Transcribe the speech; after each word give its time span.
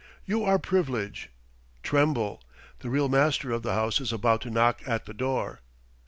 You 0.25 0.43
are 0.43 0.57
Privilege. 0.57 1.29
Tremble! 1.83 2.41
The 2.79 2.89
real 2.89 3.07
master 3.07 3.51
of 3.51 3.61
the 3.61 3.75
house 3.75 4.01
is 4.01 4.11
about 4.11 4.41
to 4.41 4.49
knock 4.49 4.81
at 4.87 5.05
the 5.05 5.13
door. 5.13 5.59